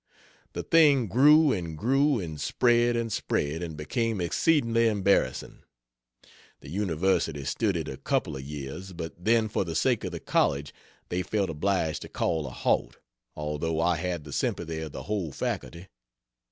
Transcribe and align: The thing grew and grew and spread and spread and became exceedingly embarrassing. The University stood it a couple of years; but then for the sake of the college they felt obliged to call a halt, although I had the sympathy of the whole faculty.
The 0.53 0.63
thing 0.63 1.05
grew 1.05 1.51
and 1.53 1.77
grew 1.77 2.19
and 2.19 2.41
spread 2.41 2.95
and 2.95 3.13
spread 3.13 3.61
and 3.61 3.77
became 3.77 4.19
exceedingly 4.19 4.87
embarrassing. 4.87 5.61
The 6.61 6.69
University 6.69 7.43
stood 7.45 7.77
it 7.77 7.87
a 7.87 7.97
couple 7.97 8.35
of 8.35 8.41
years; 8.41 8.93
but 8.93 9.13
then 9.23 9.47
for 9.47 9.63
the 9.63 9.75
sake 9.75 10.03
of 10.03 10.11
the 10.11 10.19
college 10.19 10.73
they 11.09 11.21
felt 11.21 11.51
obliged 11.51 12.01
to 12.01 12.09
call 12.09 12.47
a 12.47 12.49
halt, 12.49 12.97
although 13.35 13.79
I 13.79 13.97
had 13.97 14.23
the 14.23 14.33
sympathy 14.33 14.79
of 14.79 14.91
the 14.91 15.03
whole 15.03 15.31
faculty. 15.31 15.87